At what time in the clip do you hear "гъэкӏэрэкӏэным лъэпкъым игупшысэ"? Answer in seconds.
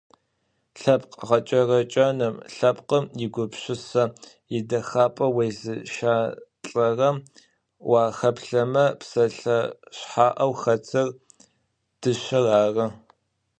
1.27-4.03